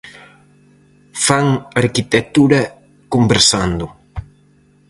[1.25, 1.47] Fan
[1.81, 2.59] arquitectura
[3.13, 3.85] conversando.